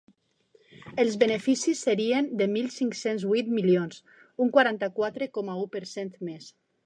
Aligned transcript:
Els 1.01 1.17
beneficis 1.23 1.81
serien 1.89 2.29
de 2.39 2.47
mil 2.55 2.71
cinc-cents 2.77 3.27
vuit 3.33 3.53
milions, 3.59 4.01
un 4.45 4.53
quaranta-quatre 4.55 5.31
coma 5.39 5.61
u 5.65 5.69
per 5.77 5.85
cent 5.95 6.13
més. 6.31 6.49